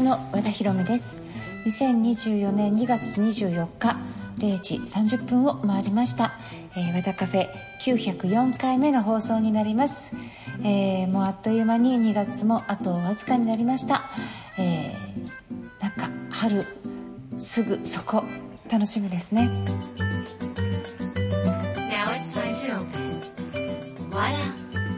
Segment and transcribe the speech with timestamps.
[0.00, 1.18] 家の和田博美です。
[1.66, 3.98] 2024年2月24日
[4.38, 6.32] 0時30分を回りました、
[6.74, 7.50] えー、和田カフェ
[7.82, 10.14] 904回目の放送になります、
[10.64, 14.00] えー、もうあっという間に2月もあとわずかになりました、
[14.58, 14.96] えー、
[15.82, 16.64] なんか春
[17.36, 18.24] すぐそこ
[18.72, 19.50] 楽しみですね。
[21.90, 23.20] Now it's time to open
[24.10, 24.30] 和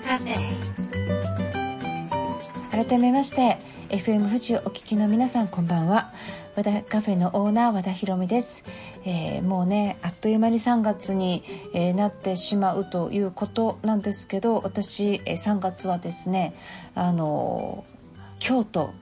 [0.04, 0.36] 田カフェ
[2.86, 3.58] 改めまして
[3.92, 6.14] FM 富士をお聞きの皆さんこんばんは。
[6.56, 8.64] 和田カフェのオーナー和田博美です、
[9.04, 11.42] えー、もうねあっという間に3月に、
[11.74, 16.54] えー、なってしまうということなんですけど私、えー、3月はですね
[16.94, 17.84] あの
[18.38, 18.94] 京都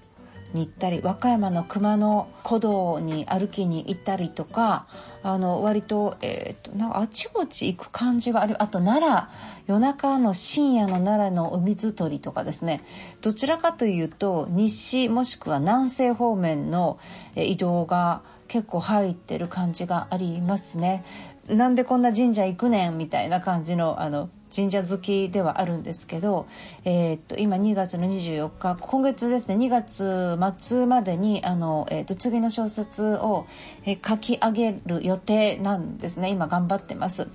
[0.52, 4.86] に行ったり和歌山の熊野古道に歩きに行ったりとか
[5.22, 9.28] あの割と,、えーと、なんかあちこち行く感じがあるあと奈良
[9.66, 12.82] 夜中の深夜の奈良の海ずとりとかですね
[13.20, 16.98] どちらかというと西もしくは南西方面の
[17.36, 21.04] 移動が結構入ってる感じがありますね。
[21.46, 26.46] なんでこんな神社行くねんみたいな感じのあの神社好きではあるんですけど、
[26.84, 33.46] えー、っと今2月の24日今月ですね2月末までにあの、えー、っと次の小説を、
[33.86, 36.30] え、書き上げる予定なんですね。
[36.30, 37.28] 今頑張ってます。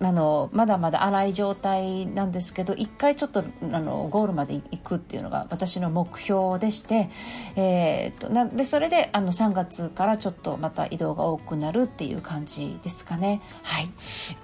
[0.00, 7.08] あのまだまだ荒い状態なんですけど一回ちょっとあのゴールまで行くっていうのが私の目標でして、
[7.56, 13.40] えー、となでそれであの3月からちょっとまた移動が多くなるっていう感じですかね。
[13.62, 13.88] はい、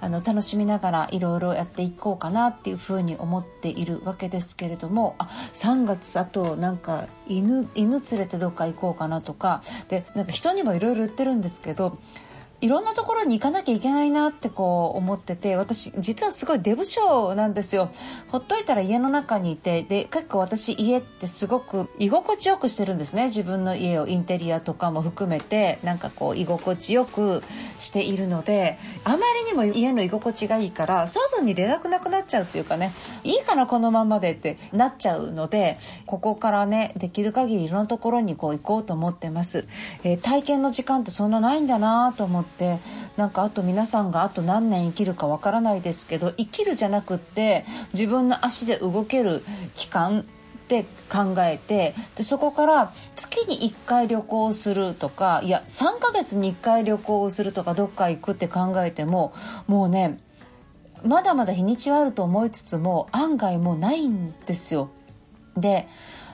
[0.01, 11.97] あの楽しみながらいろいろやっていこうかなっていうふうに思っているわけですけれどもあ3月あとなんか犬犬連れてどっか行こうかなとかでなんか人にもいろいろ言ってるんですけど
[12.63, 17.91] いろんなところに行かなきゃいけないなってこう思ってて私実はすごいデブ症なんですよ。
[18.29, 23.25] ほっといたら家の中にいてで結構私家ってすごく居心地よくしてるんですね。
[23.25, 27.43] 自分の家をインテリアとかも含めてなんかこう居心地よく
[27.79, 32.93] しているのであまりにも家の居心地がいいから外に出たくなくなっちゃうっていうかね
[33.25, 39.67] いいかなこのままでってなっちゃうのでここからねできる限りいろんなところにこう行こうと思ってます、
[40.05, 42.52] えー、体験の時間ってそんなないんだなと思って。
[42.53, 42.79] って
[43.17, 49.43] なんかあと皆さんがあと何年生きるかわからないですけど生きるじゃなくって自分の足で動ける
[49.75, 50.23] 期間っ
[50.65, 59.33] て考えてでそこから月に1回旅行をするとかいや3ヶ月に1回旅行をするとかどっか行くって考えても
[59.67, 60.19] もうね
[61.03, 64.89] まだまだ日にちはあると思いつつも案外もうないんですよ。
[65.57, 65.87] で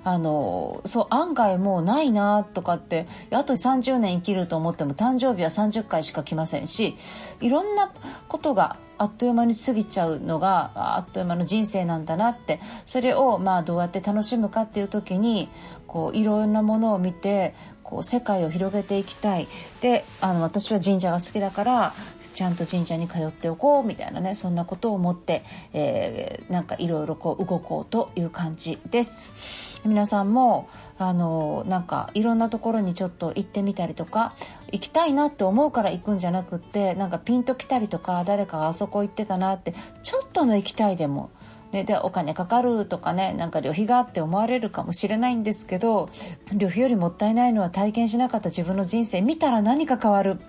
[0.10, 6.96] あのそう案外もうないなとかってあと30年生きると思っても誕生日は30回しか来ませんし
[7.42, 7.92] いろんな
[8.28, 15.48] ことがあっという間に過ぎちゃうのがあっという間の人生なんだなってそれをまあどうやって楽しむかっていう時に
[15.86, 17.54] こういろんなものを見て
[17.90, 19.48] こう世界を広げていきたい
[19.82, 21.94] であの私は神社が好きだから
[22.36, 25.42] ちゃんと神社に通っておこうみたいなねそんなことを思って、
[25.74, 29.70] えー、なんかいろいろこう動こうという感じです。
[29.86, 34.36] 皆さんもあのなんかいろんなところにちょっと行ってみたりとか
[34.72, 39.74] 行きたいなって思うから行くんじゃなくってなんかピンときたりとか誰かがあそこ行ってたなって
[40.04, 41.32] ちょっとの行きたいでも
[41.72, 46.10] ね、でお金かかるとかねなんか旅費があって思われるかもしれないんですけど
[46.52, 50.40] 旅費よりもったいないのは体験しなかった自分の人生見たら何か変わる。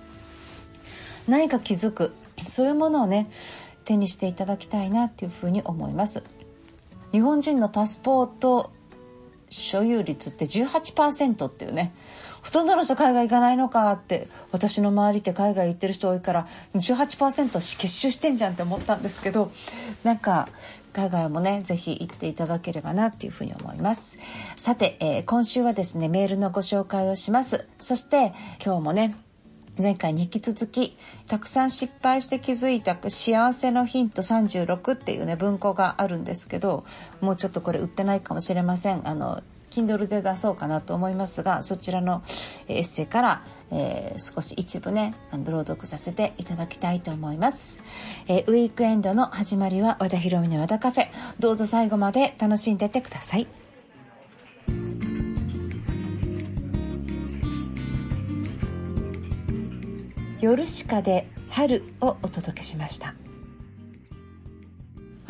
[1.28, 2.12] 何か気づく。
[2.48, 3.30] そういうものをね
[3.84, 6.24] 手にしていただきたいなっていうふうに思います。
[7.12, 8.70] 日本人のパスポート
[9.50, 11.92] 所有率って18%っていうね
[12.42, 19.52] ほとんどの人海外行かないのかって私の周りって海外行ってる人多いから18%結集してんじゃんって思ったんですけど
[20.04, 20.48] なんか
[20.92, 24.18] 海外もね是非行っていただければなっていうふうに思います。
[24.56, 27.66] さて、えー、今週はですねメールのご紹介をします。
[27.78, 28.32] そして
[28.64, 29.14] 今日もね
[29.78, 30.96] 前回に引き続き
[31.26, 36.84] たくさん失敗して気づいた幸せのヒント36っていうね文庫があるんですけど
[37.20, 39.06] もうちょっとこれ売ってないかもしれません。
[39.08, 42.22] あの Kindle で出そうかなと思いますがそちらの
[42.68, 47.80] エッセイから、えー、少し一部ね朗読させていただきたいと思います、
[48.28, 51.08] えー、ウィークエンドの始まりは和田博美の和田カフェ。
[51.38, 53.46] どうぞ最後まで楽しんでてください。
[60.40, 63.14] 夜しかで春をお届けしました。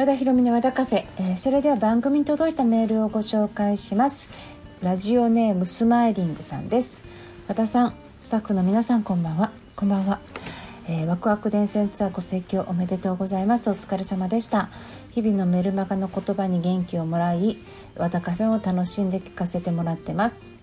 [0.00, 4.30] 和田博美の和田カフェ、えー、それでは番組に届いたメールをご紹介します。
[4.80, 7.04] ラジオネームスマイリングさんです。
[7.48, 9.50] 和田さんスタッフの皆さんこんばんは。
[9.76, 10.18] こんばんは、
[10.88, 13.68] えー、ワクワク電線ツアーご提供おめでとうございます。
[13.68, 14.70] お疲れ様でした。
[15.10, 17.58] 日々のメルマガの言葉に元気をもらい
[17.94, 20.54] 和田カフェを楽しんで聞かせてもらってます。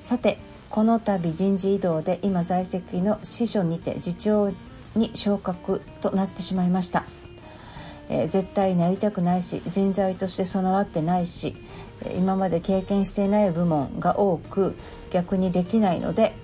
[0.00, 0.38] さて
[0.70, 4.52] この度人事異動で今在籍の司書にて次長
[4.94, 7.04] に昇格となってしまいました、
[8.08, 11.56] えー、絶対なりたくないし人材として備わってないし
[12.16, 14.76] 今まで経験していない部門が多く
[15.10, 16.34] 逆にできないので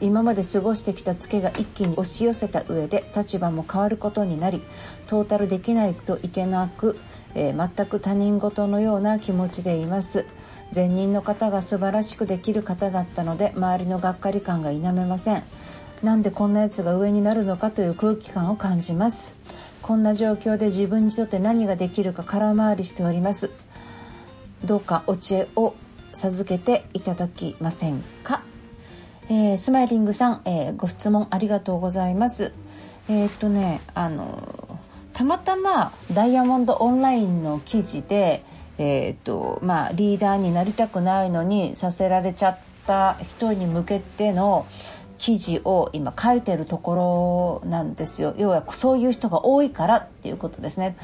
[0.00, 4.60] 今まで過ごしてきたツケが一気に押し寄せた上で立場も変わることになり
[5.06, 6.98] トータルできないといけなく、
[7.34, 10.26] えー、全く他人事のような気持ちでいます。
[10.74, 15.44] 前任の方が素晴らしくできる方だったので周りのがっかり感が否めません。
[16.02, 19.34] なんでこんなやつが上になるのかという空気感を感じます。
[19.86, 23.52] こんな状況で自分にとって何ができるか空回りしております。
[24.64, 25.76] どうかお知恵を
[26.12, 28.42] 授けていただきませんか、
[29.28, 32.52] えー、スマイリングさん、えー、ご質問ありがとうございます。
[33.08, 34.80] えー、っとねあの
[35.12, 38.44] たまたまダイヤモンドオンラインの記事で
[38.78, 44.66] えーとまあ、リーダーになりたくないのにさせられちゃった人に向けての
[45.18, 48.34] 記事を今書いてるところなんですよ。
[48.36, 50.96] 要はそういう人が多いからっていうことですね。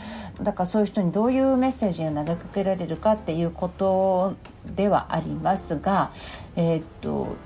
[0.43, 4.35] だからそういう人にどういうメッセージが投げかけられるかっていうこと
[4.77, 6.11] ではありますが
[6.57, 7.37] えっ、と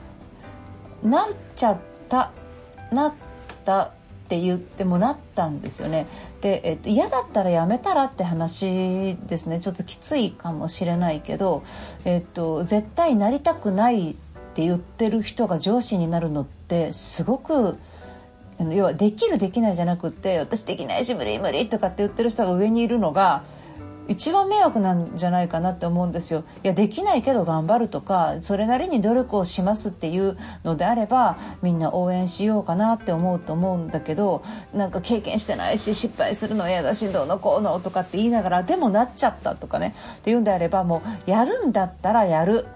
[1.03, 1.79] なっちゃっ
[2.09, 2.31] た
[2.91, 3.13] なっ
[3.65, 3.93] た
[4.27, 6.09] って言ってもなったんですよね。
[6.41, 9.61] で、えっと、嫌だったらやめたらって話ですね。
[9.61, 11.63] ちょっときついかもしれないけど、
[12.05, 14.17] えっと、絶対なりたくない
[14.57, 17.77] って言ってる人が上司になるのってすごく
[18.59, 23.45] 要はできるできないじゃなくて私できないし無理無理とかって言ってる人が上にいるのが
[24.09, 26.45] 一番迷惑なんじゃないかなって思うんですよ。
[26.65, 34.43] いやできないけど頑張るとかそれなりに努力をしますっていうのであればみんな応援しようかなって思うと思うんだけど
[34.73, 42.67] なんか経験してないし失敗するの嫌だしどうのこうのとかって言いながらでもなっちゃったとかねっていうんであればもうやるんだったらやる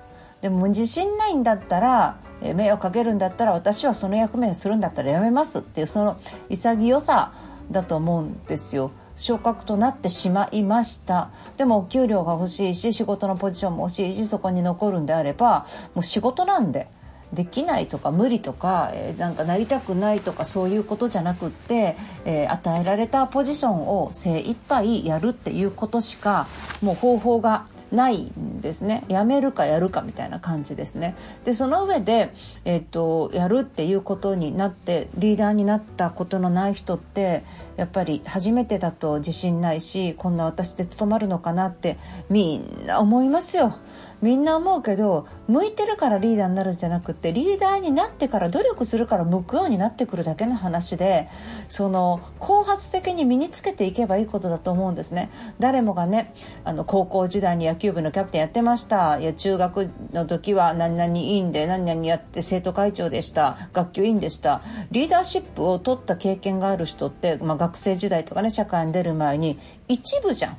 [0.41, 6.17] でも自信ないんだったら迷惑かけるんだったら私はその役目をするんだったらやめますっていうその
[6.49, 7.33] 潔さ
[7.71, 8.91] だと思うんですよ。
[9.17, 16.89] 昇格となってしまいましたでもお給料が欲しいし仕事のポジションも欲しいしそこに残るんであればもう仕事なんで
[17.33, 26.49] できないとか無理とか、えー、なんかなりたくないとかそういうことじゃなくって、えー、与えられたポジションを精一杯やるっていうことしか
[26.83, 29.05] もう方法がないんですね。
[29.09, 31.17] やめるかやるかみたいな感じですね。
[31.45, 32.33] でその上で、
[32.65, 37.45] えっと、やるっていうことになってリーダーになったことのない人って
[37.77, 41.99] やっぱり初めてだと自信ないしこんな私で務まるのかなって
[42.29, 43.75] みんな思いますよ。
[44.23, 51.29] みんな思うけど向いてるからリーダーになるんじゃなくてリーダーになってから努力するから向くようになってくるだけの話で
[51.69, 55.31] その後発的に身につけていけばいいことだと思うんですね。
[55.59, 56.35] 誰もがね
[56.65, 59.19] あの高校時代に野球部のキャプテンやってました。
[59.19, 63.59] いや中学の時は何々委員で何々やって生徒会長でした。
[63.73, 64.63] 学級委員でした。
[64.93, 70.57] リーダーシップを取った経験がある人って、まあ、学生時代とかね社会に出る前に一部じゃん。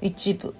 [0.00, 0.54] 一部。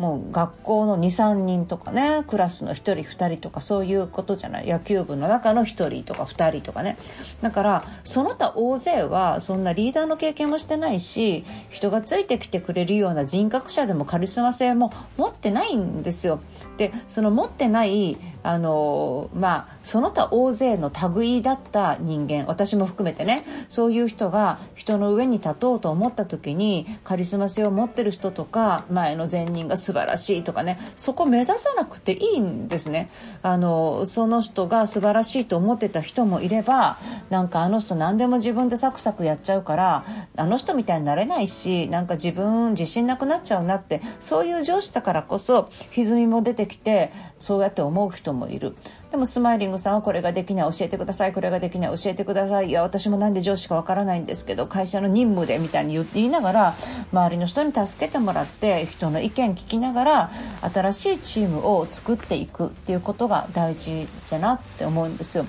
[0.00, 6.96] もう学校の23人とかねクラスの1人2人とかそういうことじゃない野球部の中の1人とか2人とかね
[7.42, 16.40] だからその他大勢はそんなリーダーの経験もしてないし人がついてきてくれるような人格者でもカリスマ性も持ってないんですよ。
[16.78, 33.10] でその持ってないあのまあその他大勢の類だった人間私も含めてねそういう人が人の上に立とうと思った時にカリスマ性を持ってる人とか前の前任が素晴らしいとかねそこ目指さなくていいんですね。
[33.42, 36.96] あのその人が素晴らしいと思ってた人もいれば
[37.28, 40.04] なんかあの人何でも自分でサクサクやっちゃうから
[40.36, 48.76] あの人みたいになれないしなんか自分自信なくなっちゃうなってそういう上司だからこそ歪みも出てきてそうやって思う人もいる。
[49.10, 56.74] でもスマイリングさんはこれができない教えてくださいこれができない教えてくださいいや私もなんで上司かわからないんですけど会社の任務でみたいに言いながら
[57.12, 60.30] 周りの人に助けてもらって人の意見聞きながら
[60.72, 65.46] 新しいチームを作っていくっていうことが大事じゃなって思うんですよ。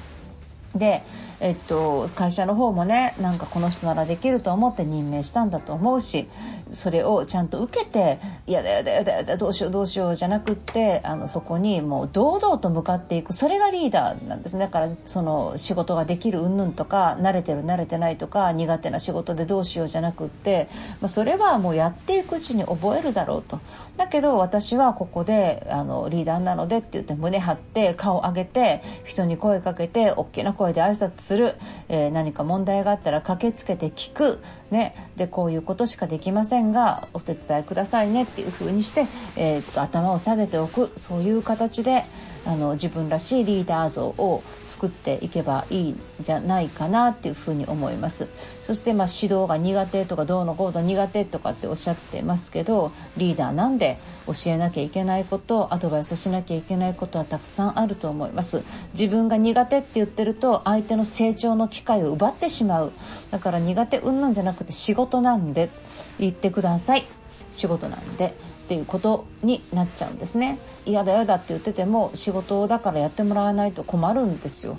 [0.76, 1.04] で
[1.42, 6.30] えっと、会社の方もねなんかこの人ならできると思って任命したんだと思うし
[6.74, 13.34] それをちゃんと受けて「いやだやだやだやだどうしようどうしよう」じゃなくってあのそこにもう堂々と向かっていく。
[13.34, 14.66] それがリーダーなんですね。
[14.66, 20.68] だからその仕事ができる云々とか慣れてる慣れてないとか苦手な仕事でどうしようじゃなくって、
[21.02, 23.60] まあ、それはもうやっていくうちに覚えるだろうと。
[23.98, 31.56] だけど私はここであのリーダーなのでって言って胸張って顔上げて人に声かけて大きな声で挨拶する、
[31.90, 34.40] えー、何か問題があったら駆けつけて聞く、
[34.72, 36.61] ね、でこういうことしかできません。
[36.70, 42.04] がお手伝いくださいねっていうふうにして、えー、と頭を下げておくそういう形で
[42.46, 48.28] あの自分らしいリーダー像を作っていけばいいんじゃないかなっていうふうに思います。
[48.64, 58.64] そしてまあ指導が苦手とかどうのこうの苦手とかっておっしゃってますけどリーダーなんで教えなきゃいけないことアドバイスしなきゃいけないことはたくさんあると思います。
[58.94, 62.92] 自分が苦手って言ってると相手の成長の機会を奪ってしまう。
[63.30, 65.70] だから苦手うんなんじゃなくて仕事なんで
[66.22, 67.04] 言ってください。
[67.52, 70.58] 仕事なんでっていうことになっちゃうんですね。
[70.86, 74.78] 嫌だ嫌だって言ってても仕事だからやってもらわないと困るんですよ。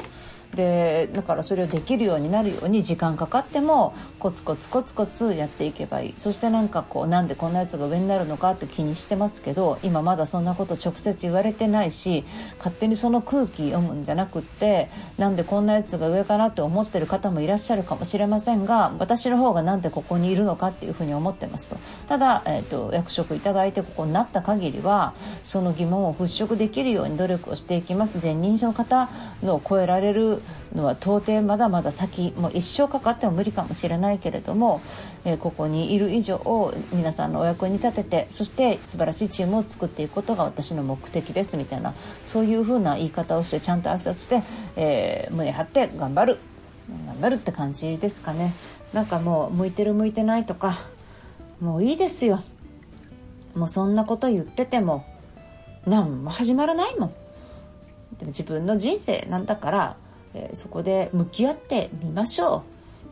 [0.54, 6.14] でだからそれをできるようになるように時間かかってもコツコツコツコツやっていけばいい。
[6.16, 12.24] そしてなんかこうなんでこんなやつが上になるのかって気にしてますけど今まだそんなこと直接言われてないし
[12.58, 21.76] 勝手にその空気読むんじゃなくってなんでこんなやつが上かなって思ってる方もいらっしゃるかもしれませんが私の方がなんでここにいるのかっていうふうに思ってますと。
[22.08, 28.18] ただ、えーと、役職いただいてここになった限りはその疑問を払拭できるように努力をしていきます。
[28.22, 29.08] 前任者の方
[29.42, 30.41] の超えられる
[30.74, 34.80] のは到底まだまだ先もう一生かかっても無理かもしれないけれども、
[35.24, 41.94] えー、ここにいる以上を皆さんのお役に立ててそして素晴らしいチームを作っていくことが私の目的ですみたいな
[42.26, 44.42] そういうふうな言い方をしてちゃんと挨拶して、
[44.76, 46.38] えー、胸張って頑張る。
[47.06, 48.52] 頑張るって感じですかね。
[48.92, 50.76] なんかもう向いてる向いてないとか
[51.60, 52.42] もういいですよ。
[53.54, 55.04] もうそんなこと言ってても
[55.86, 57.14] 何も始まらないもん。
[58.18, 59.96] でも自分の人生なんだから
[60.34, 62.62] えー、そこで向き合ってみましょう。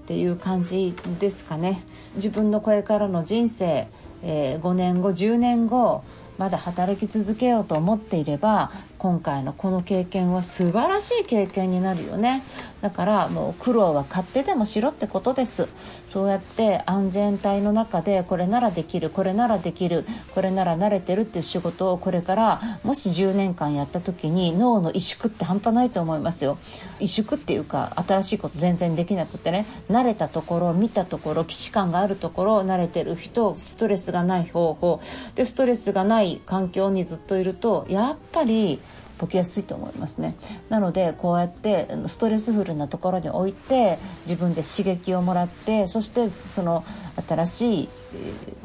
[0.04, 1.84] っていう感じですかね。
[2.16, 3.86] 自分のこれからの人生、
[4.22, 6.02] えー、5年後10年後
[6.36, 12.42] まだ働き続けようと思っていれば今回のこの経験は素晴らしい経験になるよね。
[12.82, 15.68] だからもう苦労は買ってでもしろってことです。
[16.06, 20.04] そうやって安全帯の中でこれならできるこれならできる
[20.34, 26.58] これなら慣れてるっていう仕事をこれからもし10年間やった時に脳の萎縮って半端ないと思いますよ。
[26.98, 29.64] 萎縮っていうか新しいこと全然できなくてね。
[29.90, 35.00] 慣れたところ見たところ既視感があるところ慣れてる人ストレスがない方法。
[35.36, 38.78] でストレスがない環境にずっといるとやっぱり
[39.20, 40.34] ボケやすいと思いますね。
[40.70, 46.84] なのでこうやってストレスフルなところに置いて自分で刺激をもらってそしてその
[47.28, 47.88] 新しい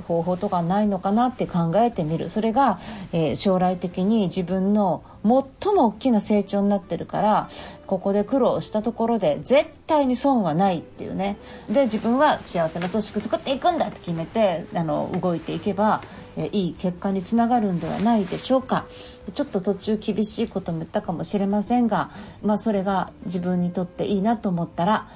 [0.07, 2.29] 方法とかないのかなって考えてみる。
[2.29, 2.79] それが、
[3.11, 7.49] え、将来的に自分の最も大きな成長になってるから
[7.87, 11.37] ここで苦労したところで絶対に損はないっていうね。
[11.69, 16.01] で自分は幸せな組織作っていくんだって決めてあの動いていけば
[16.37, 18.85] えいい結果につながるんではないでしょうか。
[19.33, 22.09] ちょっと途中厳しいことも言ったかもしれませんが、
[22.43, 25.07] まあ、それが自分にとっていいなと思ったら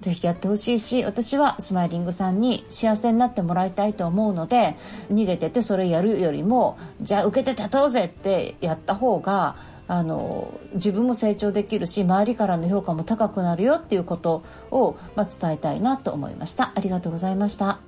[0.00, 4.76] ぜひやってほしいし私はスマイリングさんに幸せになってもらいたいと思うので
[5.12, 9.56] 逃げててそれやるよりもじゃあ受けて立とうぜってやった方が
[9.88, 16.72] あの自分も成長できるし周りからの評価も高くなるよっていうことを、まあ、伝えたいなと思いました。
[16.74, 17.78] ありがとうございました。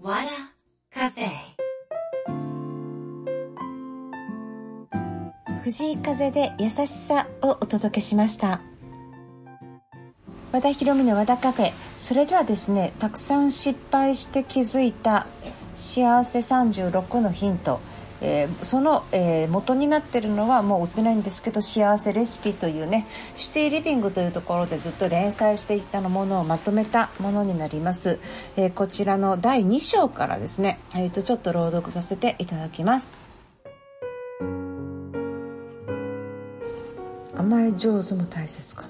[0.00, 0.28] わら
[0.90, 1.57] カフェ
[5.68, 8.62] 藤井風で優しさをお届けしました。
[10.50, 11.72] 和田博美の和田カフェ。
[11.98, 15.26] それではですねたくさん失敗して気づいた
[15.76, 17.80] 幸せ36のヒント。
[18.22, 23.06] えー、その、えー、元になってるのはもう売ってないんですけど幸せレシピというね
[23.36, 28.18] シティリビングというところでずっと連載していたのものをまとめたものになります、
[28.56, 33.27] えー、こちらの第2章からですね、えーとちょっと朗読させていただきます。
[37.48, 38.88] 甘え上手も大切かも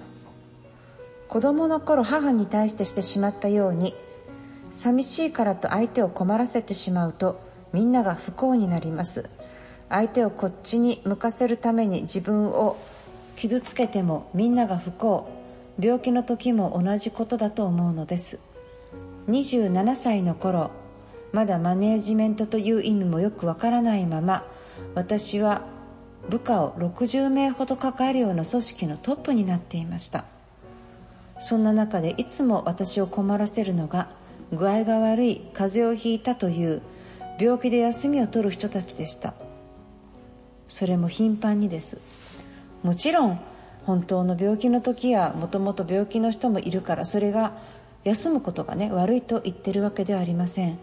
[1.28, 3.94] 子供の頃母に対してしてしまったように
[4.72, 7.40] 寂しいからと相手を困らせてしまうと
[7.72, 9.30] みんなが不幸になります。
[9.88, 12.76] 相手をこっちに向かせるために自分を
[13.36, 15.28] 傷つけてもみんなが不幸。
[15.78, 18.40] 病気の時も同じことだと思うのです。
[19.28, 20.70] 27歳の頃
[21.32, 24.44] まだマネージメントという意味もよくわからないまま
[24.94, 25.62] 私は
[26.28, 30.24] 部下を60名ほど抱えるような組織のトップになっていました。
[31.38, 34.08] そんな中でいつも私を困らせるのが
[34.52, 36.82] 具合が悪い風邪をひいたという
[37.38, 39.34] 病気で休みを取る人たちでした。
[40.68, 41.98] それも頻繁にです。
[42.82, 43.40] もちろん
[43.86, 47.56] 本当の病気の時やもともと病気の人もいるからそれが
[48.04, 50.78] 休むことがね悪いと言ってるわけではありません。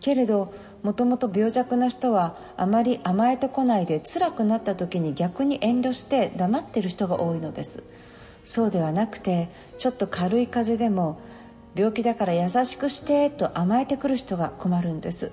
[0.00, 0.52] けれど
[0.84, 7.82] もともと病弱な人はあまり甘えてこないで辛くなった時に逆に遠慮して黙ってる人が多いのです。
[8.44, 9.48] そうではなくて
[9.78, 11.18] ちょっと軽い風邪でも
[11.74, 15.32] 病気だから優しくしてと甘えてくる人が困るんです。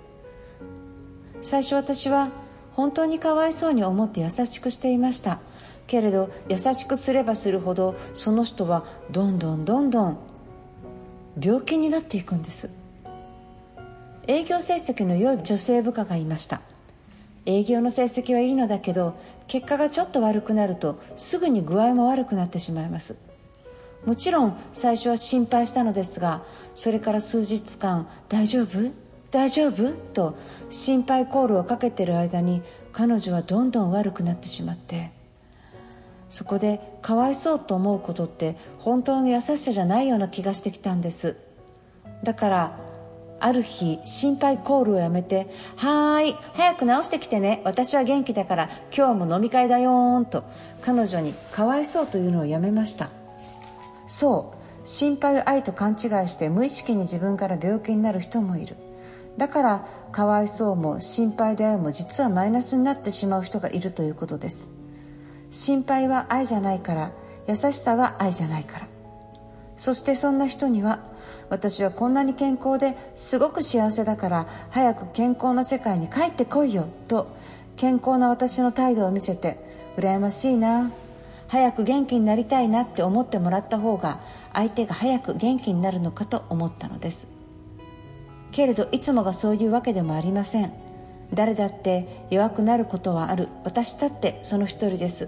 [1.41, 2.29] 最初私は
[2.71, 5.39] 本当にかわいそうに思って優しくしていました。
[5.85, 10.17] けれど優しくすればするほどその人はどんどんどんどん
[11.37, 12.80] 病気になっていくんです。
[14.27, 16.61] 営業成績の良い女性部下がいました。
[17.45, 19.15] 営業の成績はいいのだけど
[19.47, 23.15] 結果がちょっと悪くなるとすぐに具合も悪くなってしまいます。
[24.05, 26.43] もちろん最初は心配したのですが
[26.75, 28.91] それから数日間「大丈夫？
[29.31, 30.35] 大丈夫?」と
[30.69, 32.61] 心配コールをかけてる間に
[32.91, 35.11] 彼女はどんどん悪くなってしまって。
[36.29, 41.35] そこでかわいそうと思うことって本当の優しさじゃないような気がしてきたんです。
[42.23, 42.79] だから
[43.41, 47.61] ある日心配コールをやめて「はーい早く直してきてね。
[47.65, 50.43] 私は元気だから今日も飲み会だよーん」と
[50.81, 53.09] 彼女にかわいそうというのをやめました。
[54.07, 58.75] そう心配を愛と勘違いして無意識に自分から病気になる人もいる。
[59.37, 64.71] だからかわいそうも心配であるも実はマイナスになってしまう人がいるということです。
[65.49, 67.11] 心配は愛じゃないから
[67.47, 68.87] 優しさは愛じゃないから。
[69.77, 70.99] そしてそんな人には
[71.51, 77.35] 私はこんなに健康ですごく幸せだから早く健康な世界に帰ってこいよと
[77.75, 79.57] 健康な私の態度を見せて
[79.97, 80.91] 羨ましいな
[81.49, 84.21] 早く元気になりたいなって思ってもらった方が
[84.53, 87.27] 相手が早く元気になるのかと思ったのです。
[88.53, 90.71] けれどいつもがそういうわけでもありません。
[91.33, 93.49] 誰だって弱くなることはある。
[93.65, 95.27] 私だってその一人です。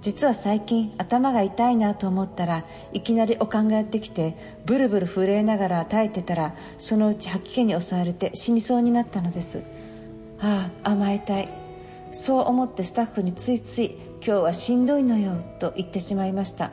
[0.00, 9.62] 実は最近頭が痛いなと思ったらいきなりおかんがやってきてブルブル震えながら耐えてたらそのうち吐き気に襲われて死にそうになったのです。
[10.40, 11.48] ああ甘えたい。
[12.12, 16.70] そう思ってスタッフについつい今日はしんどいのよと言ってしまいました。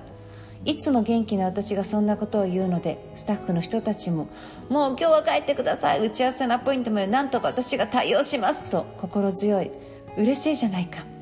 [0.63, 4.27] いつも元気な私がそんなことを言うのでスタッフの人たちも
[4.69, 6.05] 「もう今日は帰ってください。
[6.05, 9.69] 打ち合わせのアポイントもなんとか私が対応します」と心強い。
[10.17, 11.16] 嬉しいじゃないか。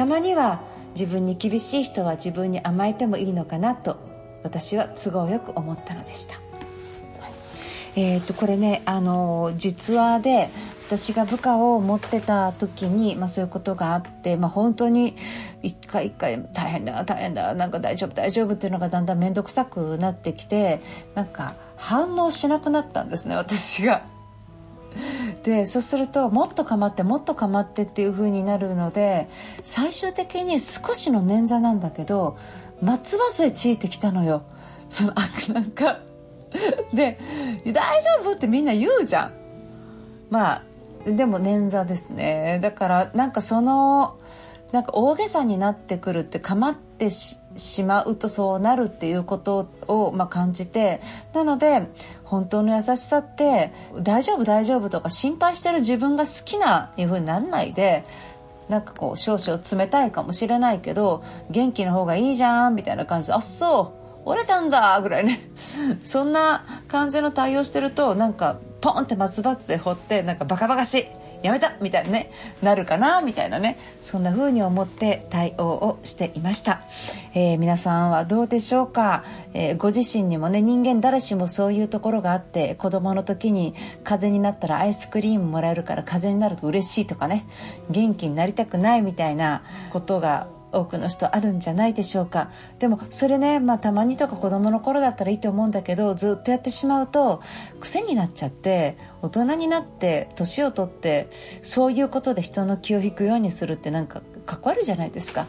[0.00, 0.62] たまには
[0.94, 3.98] 自分に厳しい人は自分に甘えてもいいのかなと
[4.42, 6.36] 私は都合よく思ったのでした
[7.96, 10.48] えー、とこれねあの実話で
[10.86, 15.16] 私が部下を持ってた時に、まあ、そういうことがあって、まあ、本当に
[15.62, 20.80] 一回一回大変だ大変だなんか大丈夫大丈夫っていうのがだんだん面倒くさくなってきて
[21.14, 24.06] なんか反応しなくなったんですね私が。
[25.42, 29.28] でそうするともっとかまってもっとかまってっていう風になるので
[29.64, 32.36] 最終的に少しの捻挫なんだけど
[32.82, 34.42] 松葉杖ついてきたのよ。
[34.88, 36.00] そのあなんか
[36.92, 37.18] で
[37.64, 39.32] 「大丈夫?」ってみんな言うじゃん。
[40.30, 40.62] まあ
[41.04, 44.18] でも捻挫ですねだからなんかその
[44.72, 51.00] なんか大げさになってくるってかまってししまうとそうなるっていうことを、まあ、感じて
[51.34, 51.88] なので
[52.24, 58.04] 本当の優しさって大丈夫大丈夫とか心配してる自分が好きないうふうになんないで
[58.68, 65.40] なんかこう少々冷たいかもしれないけど元気の方がいいじゃんみたいな感じであそう折れたんだぐらいね。
[66.04, 71.06] そんな感じの対応してるとなんかポンって松葉杖掘ってなんかバカバカしい。
[71.42, 72.30] やめたみたいなね
[72.62, 76.82] なるかなみたいなねそんな風に思って対応をしていました、
[77.34, 79.24] えー、皆さんはどうでしょうか、
[79.54, 83.74] えー、ご自身にもね人間誰しもそういうところがあって子供の時に
[84.04, 87.46] 風邪になったらアイスクリームもらえるから風邪になると嬉しいとかね
[87.90, 97.42] 元気になりたくないみたいなことが多くの人あるんじゃないでしょうかでもそれね、まあ、たまにとか子供の頃だったらいいと思うんだけどずっとやってしまうと
[97.80, 101.28] 癖になっちゃって大人になって年を取って
[101.62, 105.46] そういうことで人の気を引くようにするってなんかかっこ悪いじゃないですか。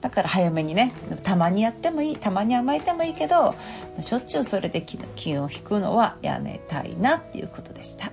[0.00, 3.54] だから早めにねたまにやってもいいたまに甘えてもいいけど
[4.00, 8.12] しょっちゅうそれで気を引くのはやめたいなっていうことでした。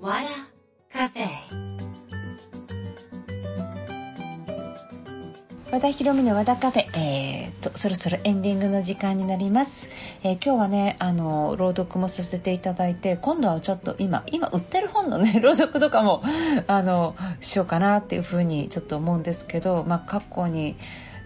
[0.00, 0.28] わら
[0.92, 1.77] カフェ
[5.70, 9.90] 和田博美の和田カフェ、えーと、そろそろエンディングの時間になります、
[10.22, 16.22] えー、今日はねあの朗読もさせていただいて今度はちょっと今今売ってる本のね 朗読とかも
[16.68, 20.74] あのしようかなっていうふうにちょっと思うんですけどまあ過去に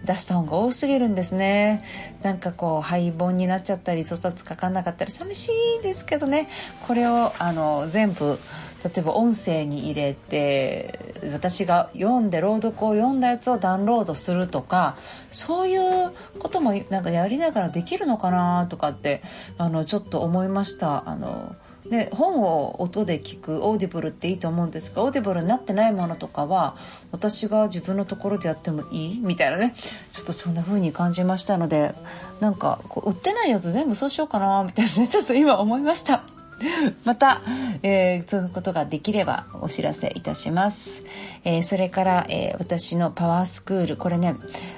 [0.03, 1.81] 出した本が多すぎるんですね。
[2.21, 6.49] なんかこう廃本になっちゃったり粗冊書かなかったり寂しいですけどね。
[6.85, 8.37] これをあの全部
[8.83, 14.97] 例えば音声に入れて私が読んで朗読を読んだやつをダウンロードするとか
[15.31, 19.21] そういうこともなんかやりながらできるのかなとかって
[19.57, 21.55] あのちょっと思いましたあの
[21.89, 26.75] で本を音で聞く Audible っていいと思うんですが Audible になってないものとかは
[27.11, 29.73] 私が自分のところでやってもいいみたいなね
[30.11, 31.93] ちょっとそんな風に感じましたので
[32.39, 36.23] なんかこう売ってないやつ全部そうしようかなみたいなねちょっと今思いました。
[37.05, 37.41] また、
[37.83, 41.03] えー、そういうことができればお知らせいたします。
[41.43, 44.35] えー、それから、えー、私のパワースクール、これね、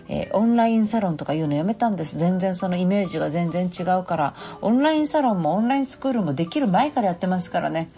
[0.08, 2.18] えオンラインサロンとかいうのやめたんです。
[2.18, 7.90] 全然そのイメージが全然違うから、オンラインサロンもオンラインスクールもできる前からやってますからね。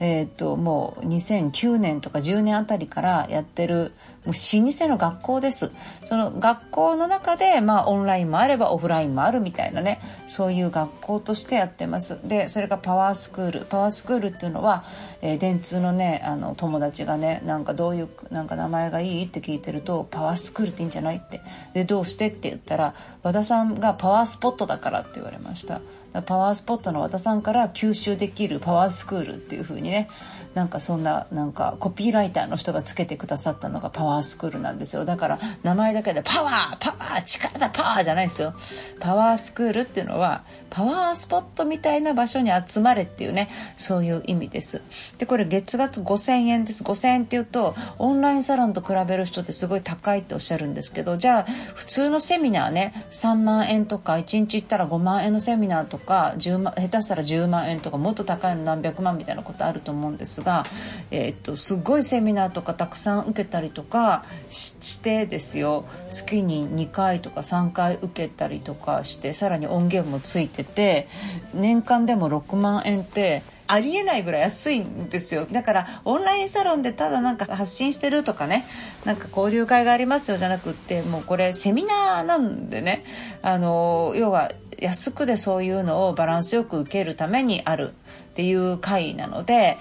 [0.00, 3.92] えーと、もう2009年とか10年あたりからやってる
[4.24, 5.72] もう老舗の学校です。
[6.04, 12.20] その学校の中で、まあ、オンラインもあればオフラインもあるみたいなねそういう学校としてやってます。
[12.28, 13.60] でそれがパワースクール。
[13.64, 14.84] パワースクールっていうのは、
[15.22, 21.40] えー、電通のねあの友達がねなんかどういうなんか名前がいいって聞いてるとパワースクールっていいんじゃないって。
[21.72, 25.80] でどうしてって言ったら和田さんがパワースポットだからって言われました。
[26.22, 30.08] パワースポットの和田さんから吸収できるパワースクールっていう風にね
[30.58, 35.04] なんかそんななんかコピーライターの人がつけてくださったのがパワースクールなんですよ。
[35.04, 38.54] だから名前だけでパワーパワー力だパワーじゃないですよ。
[38.98, 44.82] パワースクールっていうのはパワースポットみたいな場所に集まれっていうねそういう意味です。
[45.18, 46.82] でこれ月額5000円です。
[46.82, 51.42] 5000円っていうとオンラインサロンと比べる人ってすごい高いっておっしゃるんですけどじゃあ
[51.76, 60.64] 普通のセミナーね3万円とか1日行ったら5万円のセミナーとか10万下手したら10万円とかもっと高いの何百万みたいなことあると思うんですが、が
[61.10, 65.84] えー、っとすごいセミナーとかたくさん受けたりとかしてですよ。
[66.10, 71.08] 月に2回とか3回受けたりとかしてさらに音源もついてて
[71.54, 75.46] 年間でも6万円ってありえないぐらい安いんですよ。
[75.50, 78.66] だからオンラインサロンでただなんか発信してるとかね
[79.04, 83.04] なんか交流会がありますよじゃなくってもうこれセミナーなんでね
[83.42, 87.92] あの要は安くでそういうのをバランスよく受けるためにあるっ
[88.34, 89.76] ていう会なので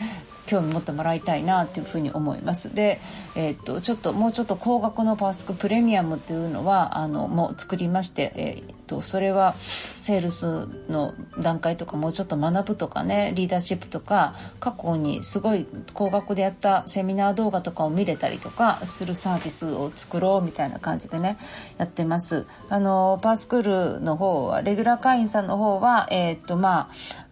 [0.48, 2.74] 興味持ってもらいたいなっていうふうに思います。
[2.74, 3.00] で、
[3.36, 21.38] えー、っとちょっともうちょっと高額のパスクプレミアムっていうのはあのもう作りまして、えー、っとそれはセールスの段階とかもうちょっと学ぶとかねリーダーシップとか過去にすごい高額でやったセミナー動画とかを見れたりとかするサービスを作ろうみたいな感じでね
[21.78, 22.46] やってます。
[22.70, 26.90] あのパースクールの方はレギュラー会員さんの方はえー、っとまあ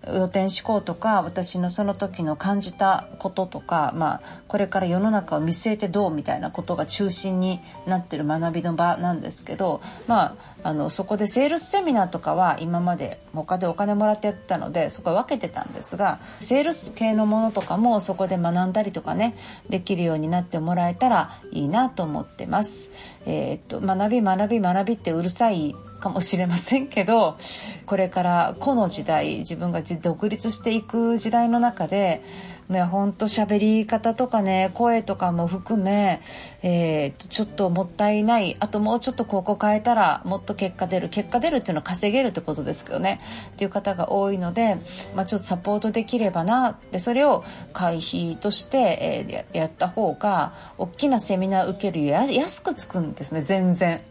[0.07, 19.35] 予定思考とか私のその時の感じたこととか、まあ、これから世の中を見据えてどうみたいなことが中心になってる学びの場なんですけど、まあ、あのそこでセールスセミナーとかは今まで他でお金もらってやってたのでそこは分けてたんですがセールス系のものとかもそこで学んだりとかね
[19.69, 22.91] できるようになってもらえたらいいなと思ってます。
[23.25, 27.37] えー、っと学び学び学びってうるさいかもしれませんけど
[27.85, 32.21] これからこの時代自分が独立していく時代の中で
[32.69, 36.21] ねほんと喋り方とかね声とかも含め、
[36.63, 44.77] えー、ちょっともったいないあともうちょっとここ変えたらもっと結果出る結果出るっていうのは稼げるってことですけどねっていう方が多いので、
[45.15, 54.01] まあ、ちょっとサポートできればなでそれを会費として、えー、やった方が大きなセミナー受けるより安くつくんですね全然。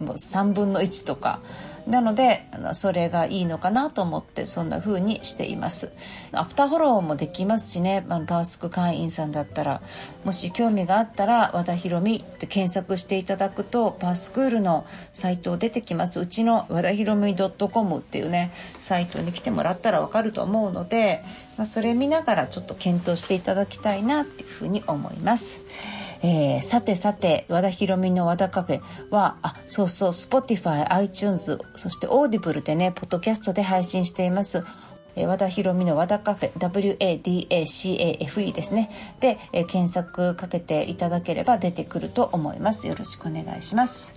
[0.00, 1.40] もう3分の1とか。
[1.86, 5.92] なのでそれがいいのかなと思ってそんな風にしています。
[6.32, 8.04] アフターフォローもできますしね。
[8.08, 9.82] パースク会員さんだったら。
[10.24, 16.18] もし興味があったら和田博美って検索していただくとパースクールのサイト出てきます。
[16.18, 21.22] うちの和田博美 .com っていうねサイトに来てもらったらわかると思うので、
[21.56, 25.62] まあ、それ見ながらちょっと検討していただきたいなっていう風に思います。
[26.28, 34.64] えー、さてさて和田博美の和田カフェはあそうそう Spotify、iTunes そして Audible でねポッドキャストで配信しています。
[35.24, 38.90] 和田博美の和田カフェ WADACAFE ですね。
[39.20, 42.88] で、検索かけていただければ出てくると思います。
[42.88, 44.14] よろしくお願いします、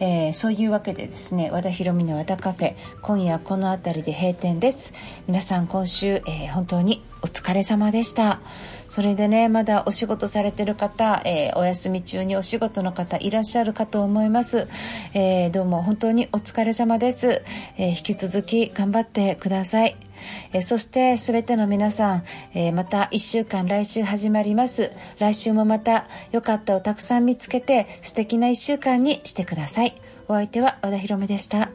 [0.00, 4.94] えー、そういうわけでですね和田博美の和田カフェ今夜この辺りで閉店です。
[5.26, 8.40] 皆さん今週、えー、本当にお疲れ様でした。
[8.88, 14.68] それでねまだお仕事されてる方、えー、お休み中にお仕事の方いらっしゃるかと思います、
[15.12, 17.42] えー、どうも本当にお疲れ様です、
[17.78, 20.05] えー、引き続き頑張ってください。
[20.52, 22.24] えそして全ての皆さん、
[22.54, 29.94] えまた1週間来週始まります来週もまた良かったをたくさん見つけて素敵な1週間にしてください
[30.28, 31.70] お相手は和田博美でした。